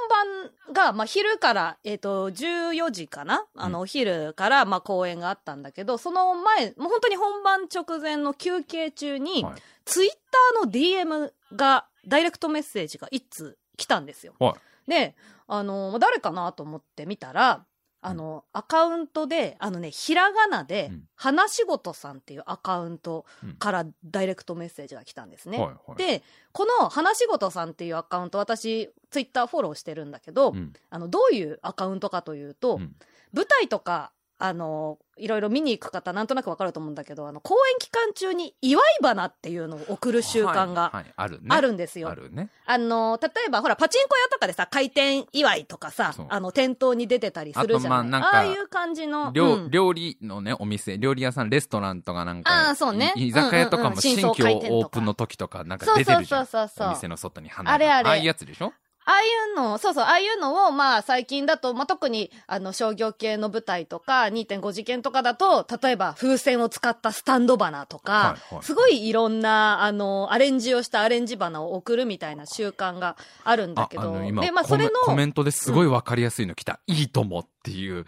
[0.68, 3.46] 番が、まあ、昼から、えっ、と、14時かな？
[3.56, 14.34] あの、お昼から、まあ、公演があったんだけど、その前、もう本当に本番直前の休憩中に、はいツイッターの DM が、ダイレクトメッセージが一通来たんですよ。
[14.38, 14.58] は
[14.88, 14.92] い。
[14.92, 15.16] で、
[15.48, 17.66] あの、誰かなと思って見たら、
[18.02, 23.26] あの、アカウントで、あのね、ひらがなでうん、花仕事さんっていうアカウント
[23.60, 25.58] からダイレクトメッセージが来たんですね。
[25.58, 25.98] はいはい。
[25.98, 32.96] で、この花仕事さんっていうアカウント、私、ツイッターフォローしてるんだけど、うんあの、どういうアカウントかというと、うん
[33.34, 41.48] 舞台とか、あの、いろいろ見に行く方、なんとなくわかると思うんだけど、あの、公演期間中に祝い花っていうのを送る習慣がはいはいあるね。
[41.50, 42.10] あるんですよ。
[42.10, 42.50] あるね。
[42.68, 49.32] あの、例えば、ほら、パチンコ屋とかでさ、開店祝いとかさあの、店頭に出てたりするじゃないああなんかああいう感じの。
[49.34, 56.46] 料うん料理のね、お店、料理屋さん、レストランとかなんか、あーそうねい居酒屋とかも新規オープンの時とかなんか出てるじゃん。
[56.46, 58.72] そうそうそうそうお店の外に花があれあれああいうやつでしょ？
[59.08, 68.64] ああいうの、そうそう、ああいうのを、まあ、最近だと、まあ、特に、あの、商業系の舞台とか、2.5次元とかだと、例えば、風船を使ったスタンド花とか、はいはい。
[68.66, 73.16] すごいいろんな、あの、アレンジをしたアレンジ花を送るみたいな習慣が
[73.46, 76.82] あるんだあ、けど、で、まあ、それの、コメントですごいわかりやすいの来た。
[76.86, 78.06] いいともっていう。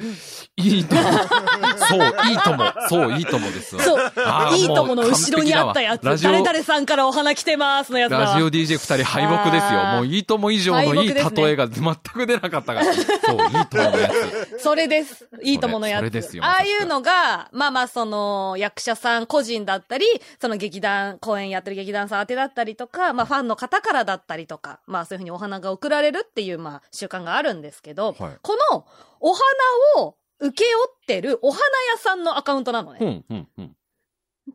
[0.56, 1.02] いいとも。
[1.90, 2.74] そう、いいとも。
[2.90, 3.78] そう、いいともです。
[3.78, 4.12] そう
[4.56, 8.12] いいともの後ろにあったやつ、誰々さんからお花来てますのやつ。
[8.12, 9.84] ラジオ DJ 二人敗北ですよ。
[9.96, 12.94] もういいとも以上のいい例えが全く出なかったから。
[12.94, 14.10] そう、いいとものや
[14.58, 14.64] つ。
[14.64, 15.28] それです。
[15.44, 16.00] いいとものやつ。
[16.00, 20.06] それですよああいうのが、まあまあその、役者さん個人だったり、
[20.42, 28.86] その劇団、公演やってる劇団さん宛てだったりとか、まあファンの方からだったりとか、まあそういうふうにお花が送られるっていう、まあ習慣があるんですけど、はいこの
[29.20, 29.44] お花
[29.98, 33.00] を受け負ってるお花屋さんのアカウントなのね。
[33.02, 33.76] うん、うん、うん。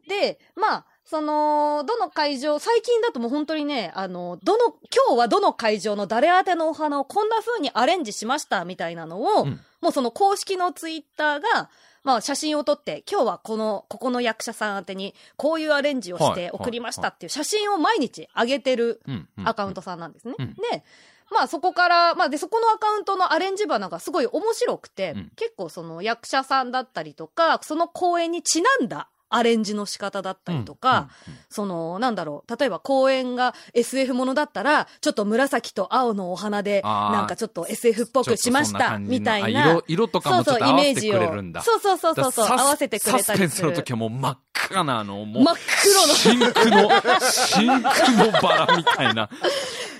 [0.08, 11.68] で、まあ、その、どの会場、最近だともう本当にね、あの、どの、今日はどの会場の誰宛てのお花をこんな風にアレンジしましたみたいなのを、うんもうその公式のツイッターが、
[12.04, 19.02] まあ写真を撮って、今日はこの、ここの役者さん宛てに、こういうアレンジをしはいて送りましたっていう写真を毎日上げてる
[19.44, 20.34] アカウントさんなんですね。
[20.38, 20.84] うんで、
[21.30, 31.08] まあそこから、まあで、そこのアカウントのアレンジ花がすごい面白くて、うん結構その役者さんだったりとか、その公演にちなんだアレンジの仕方だったりとか、
[31.48, 39.66] その、なんだろう、例えば公演が SF ものだったら、ちょっと紫と青のお花で、なんかちょっと SF っぽくしました、みたいな。
[39.66, 41.62] あ色、色とかもちょっと合わせてくれるんだ。
[41.62, 43.34] そうそうそうそうそう、合わせてくれたりする。
[43.34, 45.44] サスペンスの時はもう真っ赤なあの、もう。
[45.44, 49.28] 真っ黒の真紅の、真紅のバラみたいな。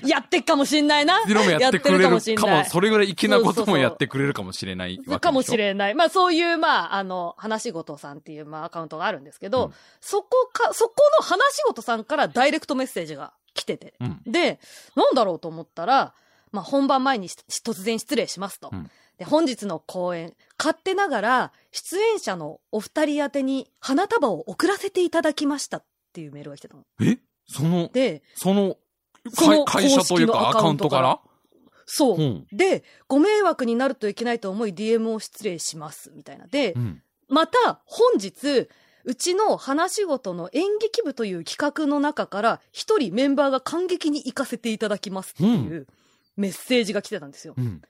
[0.07, 1.23] やってっかもしんないな。
[1.27, 2.65] 色もやってくれるかかももしんない。
[2.67, 5.95] それぐらい粋なこともやってくれるかもしれないわかもしれない。
[5.95, 13.95] まあそういう、まあ、あの、話し事さんっていう、まあアカウントがあるんですけど、うんそこか、そこの話し事さんからダイレクトメッセージが来てて。
[14.01, 14.61] うんで、
[14.95, 16.15] なんだろうと思ったら、
[16.53, 18.71] まあ本番前にし突然失礼しますと。
[18.73, 26.85] うんで、本日の公演、勝手ながら、出演者のお二人宛てに花束を送らせていただきましたっていうメールが来てたの。
[27.01, 27.19] え？
[27.47, 28.77] その、で、その、
[29.33, 31.21] その会会社というかアカウントから
[31.87, 32.19] そう。
[32.19, 32.47] うん。
[32.53, 36.47] で、ご迷惑になるといけないと思い DM を失礼します、みたいな。
[36.47, 37.03] で、うん。
[37.29, 38.69] また、本日、
[39.05, 45.87] うちの話し事の演劇部という企画の中から、一人メンバーが感激に行かせていただきますっていう
[46.37, 47.55] メッセージが来てたんですよ。
[47.57, 47.83] うん。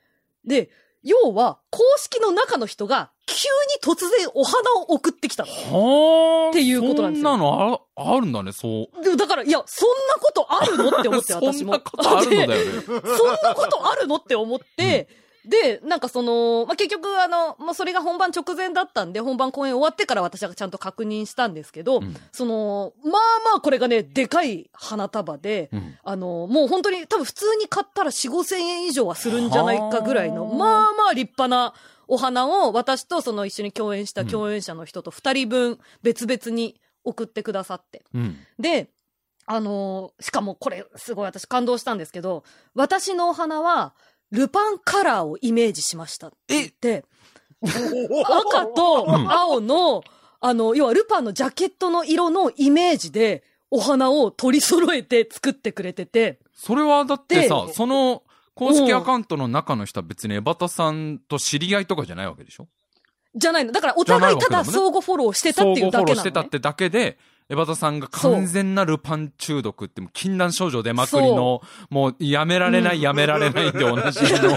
[0.45, 0.71] で、
[1.05, 3.49] 要は、公式の中の人が、急
[3.91, 5.53] に突然お花を送ってきたの。
[5.53, 6.51] はあ。
[6.51, 9.05] っていうことなんですよそんなのああるんだね、そう。
[9.05, 11.73] でだから、いや、そんなことあるのって思って、 そ私も。
[11.73, 12.83] んなことあるのだでよね。
[13.17, 15.09] そんなことあるのって思って、
[15.45, 23.19] で、なんかその、まあ、結局あの、まあ、それが本番直前だったんで、本番公演終わってから私はちゃんと確認したんですけど、うんその、まあま
[23.59, 31.75] あこれがね、でかい花束で、うんあの、もう本当に多分普通に買ったら4、5千円以上はするんじゃないかぐらいの、はあまあまあ立派な
[32.09, 38.03] お花を私とその一緒に共演した共演者の人と二人分別々に送ってくださって。
[38.15, 38.37] うん。
[38.59, 38.89] で、
[39.47, 43.95] あのーしかもこれすごい私感動したんですけど、私のお花は
[44.35, 46.37] ルパンカラーをイメージしましたって。
[46.49, 47.05] 言って、
[47.63, 50.03] 赤と青の、
[50.41, 58.23] あの、要はルパンのジャケットの色のイメージでお花を取り揃えて作ってくれてて、それはだってさで、その
[58.55, 62.69] 公式アカウントの中の人は別にエバタさんと知り合いとかじゃないわけでしょ？
[63.35, 63.73] じゃないの。
[63.73, 66.19] だからお互いただ相互フォローしてたっていう相互フォロだけなの、ね。
[66.19, 67.19] ーしてたってだけで、
[67.51, 74.57] エバタさんが完全なルパン中毒って、もう禁断症状出まくりの、もうやめられない、やめられないでおなじみの、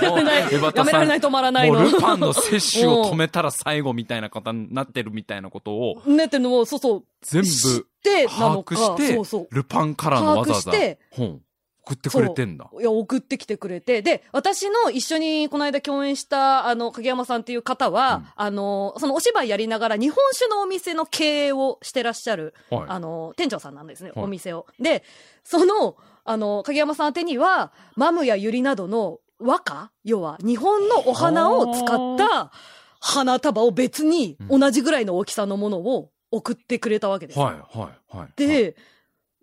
[0.52, 1.20] エバタさんやめられない。
[1.20, 1.80] 止まらないの。
[1.80, 7.04] もうルパンの摂取を止めたら最後みたいなことになってるみたいなことをねってのを、そうそう。
[7.22, 8.58] 全部知ってな把。
[8.58, 9.48] 握してそうそう。
[9.52, 11.42] ルパンからのわざわざ把握して本
[11.88, 12.70] 送ってくれてんだ。
[12.78, 14.02] いや、送ってきてくれて。
[14.02, 24.68] で、私の一緒にこの間共演した、あの、影山さんっていう方は、うんあの、そのお芝居やりながら日本酒のお店の経営をしてらっしゃる、はいあの、店長さんなんですね、はいお店を。
[24.80, 25.04] で、
[25.44, 25.96] その、
[26.26, 32.52] あの、影山さん宛てには、マムやユリなどの和歌要は、日本のお花を使った
[33.00, 37.46] 花束を別に同じぐらいの大きさのものを送ってくれたわけですよ。
[37.46, 38.30] はい、はい、はい。
[38.36, 38.76] で、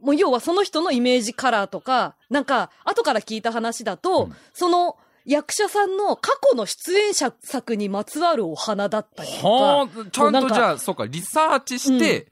[0.05, 4.37] もう要はその人のイメージカラーとか、なんか、後から聞いた話だと、うん。
[4.53, 12.31] その役者さんの過去の出演者作にまつわるお花だったりとか、はあ、ちゃんとじゃあ、そうか、リサーチして、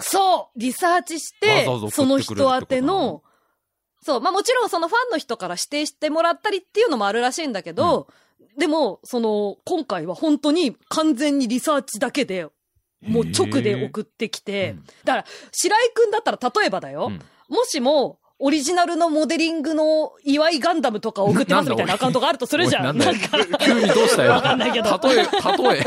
[0.00, 3.22] そうリサーチしてその人宛てのの、
[4.02, 8.08] そう、まあもちろんそのファンの人から指定してもらったりっていうのもあるらしいんだけど、
[8.58, 12.48] でも、その、今回は本当に完全にリサーチだけで、
[13.02, 14.84] もう直で送ってきて、うん。
[15.04, 17.20] だから、白井くんだったら例えばだよ、うん。
[17.48, 22.98] もしも、オリジナルのモデリングの岩井ガンダムとか送ってますみたいなアカウントがあるとするじゃん。
[22.98, 24.32] なんか急にどうしたよ。
[24.32, 25.84] わかんないけど例え、例え。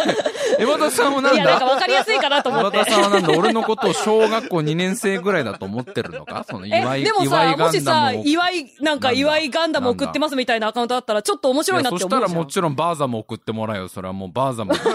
[0.60, 1.72] エバタさんはなんいや、なんかだ？
[1.74, 2.92] わかりやすいかなとエ思ってバタ。
[2.94, 3.38] さんはなんだ？
[3.38, 6.46] 俺のことを小学校2年生ぐらいだと思ってるのか？
[6.50, 8.24] その岩え、井、でも岩さ、もしさ、ンダムを。
[8.24, 9.20] 岩井、なんかなんだ？
[9.20, 12.30] 岩井ガンダム送ってますみたいなアカウントあったら、ちょっと面白いなってそ思うじゃん。
[12.30, 13.90] したらもちろんバーザム送ってもらえよ。
[13.90, 14.74] それはもうバーザム。
[14.80, 14.92] チタ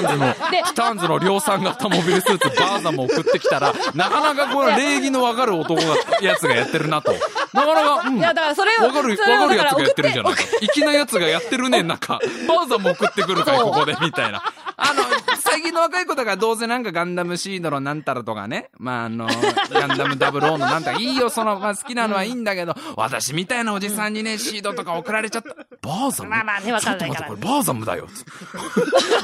[0.00, 5.82] ンズの、でチターンズの量産型モビルスーツバーザム送ってきたら、なかなかこれ礼儀のわかる男が、
[6.20, 7.12] やつがやってるなと。
[7.52, 8.18] なかなか、うん。
[8.18, 10.42] いや、だからそれを、わかる、わかるやつがやってってるじゃないか。
[10.72, 12.20] 粋なやつがやってるね、なんか。
[12.48, 14.42] バーザム送ってくるかい、ここで、みたいな。
[14.76, 15.02] あの、
[15.40, 18.70] 最近の若い子だからどうせなんかガンダムシードのなんたらとかね。
[18.78, 19.26] まあ、あの、
[19.70, 25.50] ガンダム00のなんたら、いいよ、その、まあ好きなのはいいんだけど、私みたいなおじさんにね、シードとか送られちゃった。
[25.82, 28.06] バーザムまあまあねわかんないからちょっと待って、これバーザムだよ。
[28.12, 28.24] つ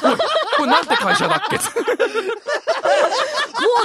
[0.04, 0.16] おい
[0.58, 1.58] これなんて会社だっけ？
[1.58, 1.82] つ も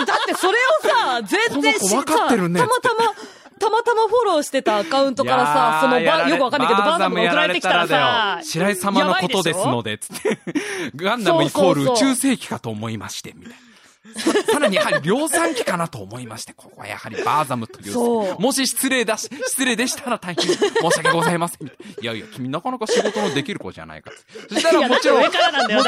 [0.01, 3.13] うだってそれをさ、全然この子分かってるねさたまたま、
[3.63, 10.37] たまたまフォローしてたアカウントからさ、そのば、よくわかんないけど、バーザムが送られてきたらさ、白井様のことですので、つって。
[10.95, 13.72] ガンダムイコール宇宙世紀かと思いまして、みたいな。
[14.17, 17.93] ささらにやはり量産機かなと思いまして、ここはやはりバーザムという。
[17.93, 21.67] そうもし失礼だし、失礼でしたら大変申し訳ございません。
[21.67, 24.11] いやいや、君なかなか仕事のできる子じゃないか。
[24.49, 25.83] そしたらもちろん、んもちろん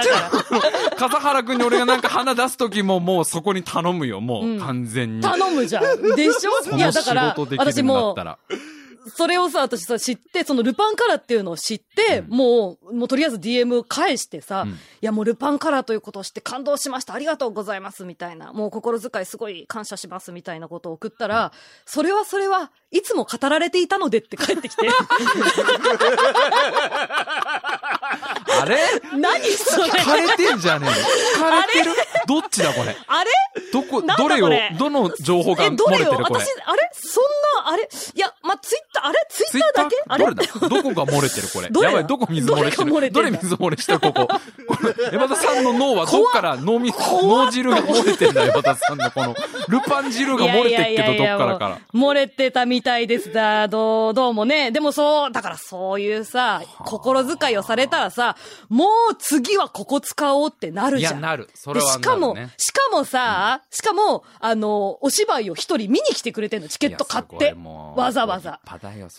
[0.98, 5.22] 笠原くんに俺がなんか花出すときももうそこに頼むよ、もう完全に。
[5.22, 6.16] 頼むじゃん。
[6.16, 6.76] でしょ？
[6.78, 8.16] いや、だから私も。
[9.08, 17.14] それをさ、私さ、知って、そのルパンカラーっていうのを知って、もう、もうとりあえず DM 返してさ、うんいやもうルパンカラーということを知って感動しました。
[17.14, 18.06] ありがとうございます。
[18.06, 18.54] みたいな。
[18.54, 20.32] もう心遣いすごい感謝します。
[20.32, 21.52] みたいなことを送ったら、
[21.86, 24.90] それはそれはいつも語られていたのでって帰ってきて、
[28.62, 28.78] あれ？
[29.20, 29.90] 何それ？
[29.90, 31.48] 枯れてんじゃねえの？
[31.50, 31.96] 枯れてる？
[32.28, 32.96] どっちだこれ？
[33.08, 33.32] あれ？
[33.76, 36.40] どこ、どれをどの情報が漏れてるこれ？
[36.40, 36.90] 私。、あれ？
[36.94, 37.24] そん
[37.66, 37.84] な、あれ？
[38.16, 39.20] いや、まツイッター、あれ？
[39.30, 39.96] ツイッターだけ？
[40.08, 40.26] あれ？
[40.26, 40.70] どれだ？
[40.70, 41.68] どこが漏れてるこれ？
[41.84, 42.92] やばい、どこ水漏れしてる？
[43.12, 44.00] どれ水漏れしてる？
[44.00, 44.28] ここ。
[44.68, 49.36] これ、エバタさんの脳はどっから脳み、脳汁が漏れてんだ、エバタさんのこの、
[49.68, 51.80] ルパン汁が漏れてっけど、どっからから。
[51.94, 53.68] 漏れてたみたいですだ。
[53.68, 54.72] どう、どうもね。
[54.72, 58.38] でもそう、だからそういうさ、心遣いをされたらさ、
[58.70, 61.22] もう次はここ使おうってなるいや、じゃん。
[61.22, 61.50] なる。
[61.56, 67.54] それで、はしかも、しかもさ、しかも、あの、お芝居を一人見に来てくれてんの、チケット買って
[67.96, 68.60] わざわざ。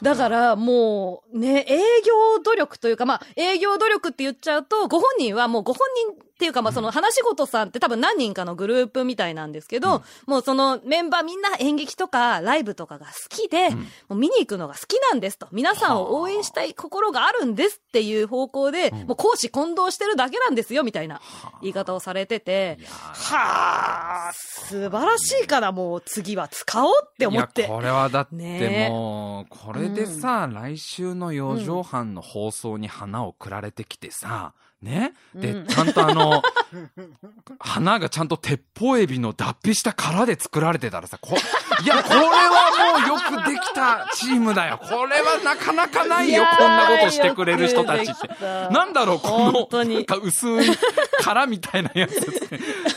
[0.02, 13.78] だから、もう、ね、営業努力というか、まあ、営業努力って言っちゃうと、ご本人はもうご本人っていうか、まあ、その話し事さんって多分何人かのグループみたいなんですけど、もうそのメンバーみんな演劇とかライブとかが好きで、も
[14.10, 15.48] う見に行くのが好きなんですと。
[15.50, 21.22] 皆さんを応援したい心があるんですっていう方向で、もう講師混同してるだけなんですよ、みたいな
[21.62, 27.62] 言い方をされてて、はあ、素晴らしいからもう次は使おうって思って。
[27.62, 27.70] いや、。
[27.70, 34.52] これはだってもう、これでさ、来週の四畳半の放送に花を送られてきてさ、
[34.82, 35.12] ね？
[35.34, 36.42] で、うんちゃんとあの、
[37.58, 41.36] 花がちゃんと鉄砲エビの脱皮した殻で作られてたらさ、こ、
[41.82, 42.26] いや、これは
[42.98, 44.78] もうよくできたチームだよ。
[44.82, 48.44] これはなかなかないよ、こんなことしてくれる人たちって。
[48.70, 50.66] なんだろう、この、なんか薄い
[51.20, 52.14] 殻みたいなやつ。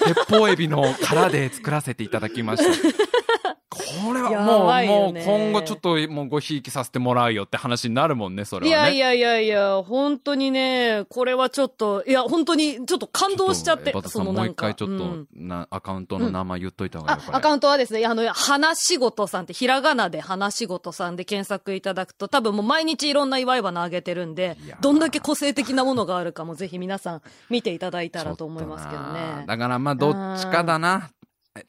[0.05, 3.58] 鉄砲エビの殻で作らせていただきました。
[3.83, 8.95] これはやもう、もう今後ちょっともうごひいきさせてもらうよって話になるもんね、それはね。
[8.95, 17.37] いやいやいやいや、本当にね、これはちょっと、いや、本当にちょっと感動しちゃってちょっと、エバタさんもう一回ちょっと、うんな、アカウントの名前言っといた方がいいあよ、これ。
[17.37, 29.45] アカウントはですね、あの、花仕事さんって、ひらがなで花仕事さんで検索いただくと、多分もう毎日いろんな祝い花あげてるんでどんだけ個性的なものがあるかもぜひ皆さん見ていただいたらと思いますけどね。
[29.47, 31.09] だからまあ、どっちかだな。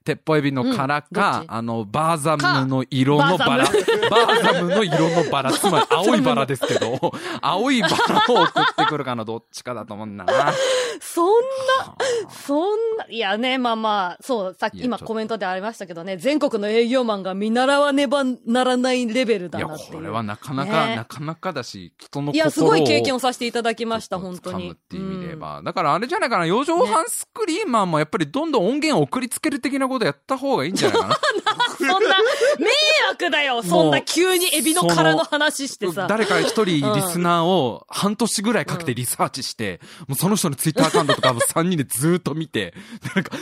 [0.05, 3.65] 鉄砲エビの殻かあの、バーザムの色のバラ。
[3.65, 5.53] ババーザムの色のバラ。
[5.61, 7.95] つまり青いバラですけど、青いバラ
[8.29, 10.53] を送ってくるかのどっちかだと思うんだな。
[11.01, 11.97] そんな、
[12.31, 19.93] そんな、いやね、まあまあ、そう、さっき今コメントでありましたけどね、全国の営業マンが見習わねばならないレベルだなっていう。
[19.95, 22.35] これはなかなか、ねなかなかだし、人の心を。
[22.35, 24.73] いや、すごい経験をさせていただきました、本当に。
[24.73, 25.63] っていう意味で言えば。
[25.65, 31.17] だからあれじゃないかな、四畳半スクリーマーもやっぱりどんどん音源を送りつける的なことやった方がいいんじゃないかな。
[32.01, 32.17] うんな、
[32.59, 32.67] 迷
[33.11, 36.07] 惑だよそんな急にエビの殻の話してさ。
[36.09, 42.75] 誰か一人リスナーを半年ぐらいかけてリサーチして、もうその人のツイッターアカウントとか も3人でずーっと見て、
[43.15, 43.37] なんか、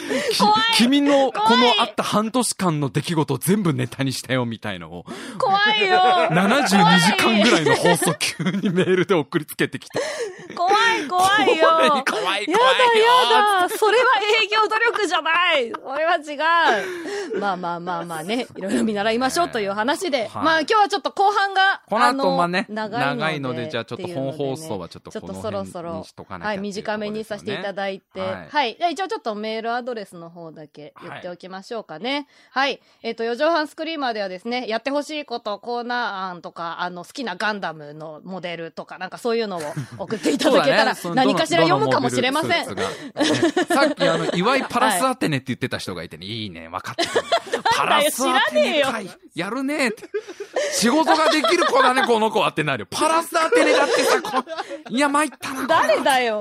[0.73, 5.05] き君のこのあった半年間の出来事を全部ネタにしたよみたいのを、
[5.39, 5.99] 怖いよ。
[6.31, 10.01] 72時間ぐらいの放送急にメールで送りつけてきて。
[10.55, 11.69] 怖い怖いよ。
[11.69, 12.47] 怖い怖い怖い。
[12.49, 13.69] やだやだ。
[13.69, 14.05] それは
[14.43, 15.71] 営業努力じゃない。
[15.71, 17.39] それは違う。
[17.39, 28.77] まあまあまあまあね、 いろいろ見習いましょうという話で、はいまあ今日はちょっと後半が、この後まあね長いのでじゃあちょっと本放送はちょっとちょっとこのそろそろ辺にしとかない、っていうとこ短めにさせていただいて、はねい。
[28.77, 32.27] じゃあ一応ちょっとメールアドレスの方だけ言っておきましょうかね。
[32.51, 32.81] はい。
[33.03, 39.61] えっ、と、四畳半スクリーマーではですね、やってほしいこと、コーナー案とか、あの、好きなガンダムのモデルとか、なんかそういうのを
[39.99, 42.65] 送っていただけたら、 何かしら読むかもしれません。
[42.65, 42.73] さ
[43.91, 47.23] っきあの、岩井パラスアテネって言ってた人がいてね、いいね、分かってた。
[47.79, 49.11] パラスアテネかい。
[49.35, 50.05] やるねって。
[50.73, 52.87] 仕事ができる子だね、この子はってなるよ。
[52.91, 54.45] パラスアテネだってさ、こ
[54.91, 55.67] いや、参ったな。
[55.67, 56.39] 誰だよ。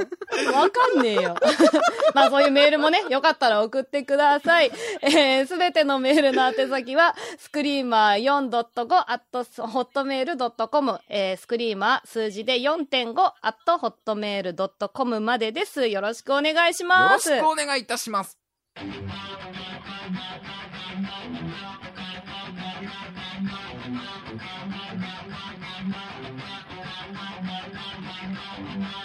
[0.54, 1.36] わかんねえよ。
[2.14, 4.72] まあそういうメールもね、よかったら送ってください。
[5.02, 9.24] えー、すべてのメールの宛先は、スクリーマー4.5 at
[9.62, 15.88] hotmail.com、えー、スクリーマー数字で4.5 at hotmail.com までです。
[15.88, 17.30] よろしくお願いしよます。
[17.30, 18.38] ろしくお願いいたします。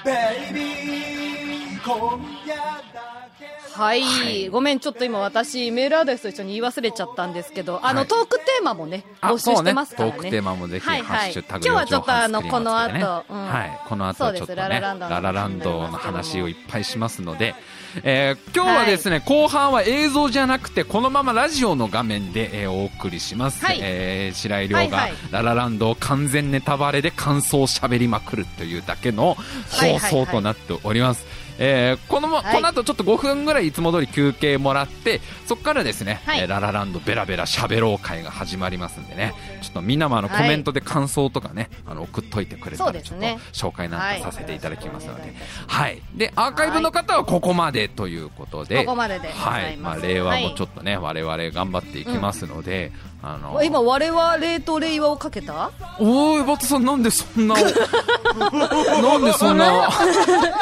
[0.05, 2.57] ベイビー今夜
[2.93, 8.09] だけはい、ごめん、ちょっと今私、メールアドレスと一緒に言い忘れちゃったんですけど、あの、はい。
[8.09, 10.13] トークテーマもね、募集してますからね。
[10.15, 11.11] トークテーマもぜひ、はい今
[11.59, 13.47] 日はちょっとあのこの後うん。
[13.47, 13.81] はい。
[13.89, 17.55] この後ちょっとね、ララランドの話をいっぱいしますので、
[18.03, 23.65] えー今日はですね、後半は映像じゃなくて、このままラジオの画面で、えーお送りします。
[23.65, 31.25] はいえー白井亮がはいはいララランドを完全ネタバレで感想を喋りまくるというだけの放はいはいはい送となっております。
[31.59, 32.55] えーこのま、はい。
[32.55, 36.41] この後ちょっと5分ぐらいいつも通り休憩もらって、そこからですね、はい。
[36.41, 45.33] えーララランドベラベラ喋ろう会が始まりますんでね、ちょっとみんなもあのコはいメントで感想とかね、あの送っといてくれたらちょっと紹介なんかさせていただきますので、はい。
[45.67, 46.03] はい。
[46.15, 49.77] で、アーカイブの方はここまでということで、ここまでではいい。
[49.77, 49.97] まあ。
[49.97, 52.93] 令和もちょっっとね、我々頑張っていきますので、
[53.25, 55.71] あの、今、我々と令和をかけた？
[56.01, 59.89] おーい、バットさんなんでそんな、なんでそんな、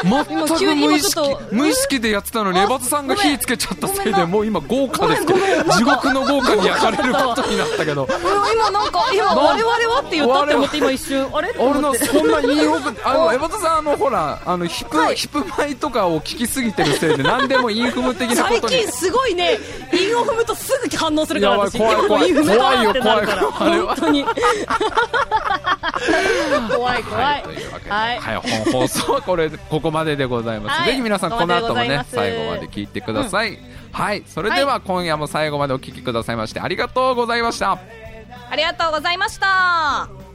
[0.04, 1.20] 全く無意識
[1.52, 5.38] 無意識でやってたのに、あエバトさんが火つけちゃったせいで、もう今豪華ですけど、
[5.72, 8.06] 地獄の豪華に焼かれることになったけど、
[8.52, 11.54] 今なんか、今、我々はって言ったって思って、今一瞬、あれ？
[11.58, 11.94] 俺の。
[11.94, 18.60] そんな言いよく、あの、エバトさん、あの、ほら、あの、ヒップ、ヒップマイとかを聞きすぎてるせいで、何でもインフム的なことに。
[18.60, 19.58] 最近すごいね、
[19.92, 21.80] インを踏むとすぐ反応するから、私。
[21.80, 22.34] やばい怖い。
[22.34, 24.24] 怖いよ怖いよ本当に。
[26.74, 27.42] 怖い怖い。
[27.42, 30.78] というわけで、はいはい、本放送はこれ、ここまででございます。
[30.80, 33.58] はいぜひ皆さん、ここの後もね、最後まで聞いてください。
[33.92, 37.78] はい、それでは今夜も最後までお聞きくださいまして、ありがとうございました。
[38.50, 40.29] ありがとうございました。